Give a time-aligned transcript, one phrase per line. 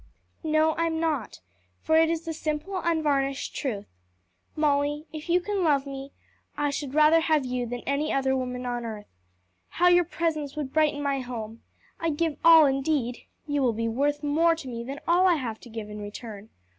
[0.43, 1.41] "No, I am not,
[1.83, 3.85] for it is the simple, unvarnished truth.
[4.55, 6.11] Molly, if you can love me,
[6.57, 9.05] I should rather have you than any other woman on earth.
[9.69, 11.61] How your presence would brighten my home!
[11.99, 13.25] I give all indeed!
[13.45, 16.49] you will be worth more to me than all I have to give in return.